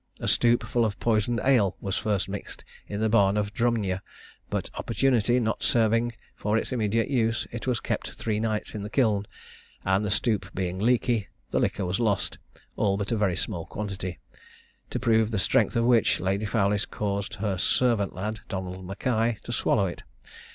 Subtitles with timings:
[0.19, 4.01] A stoup full of poisoned ale was first mixed in the barn of Drumnyer,
[4.49, 8.89] but opportunity not serving for its immediate use, it was kept three nights in the
[8.89, 9.27] kiln,
[9.85, 12.39] and the stoup being leaky, the liquor was lost,
[12.75, 14.17] all but a very small quantity;
[14.89, 19.51] to prove the strength of which, Lady Fowlis caused her servant lad, Donald Mackay, to
[19.53, 20.01] swallow it.